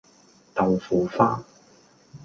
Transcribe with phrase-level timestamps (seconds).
[0.55, 1.45] 豆腐花